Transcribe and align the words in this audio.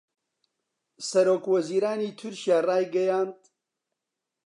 سەرۆکوەزیرانی 1.07 2.15
تورکیا 2.19 2.57
رایگەیاند 2.67 3.39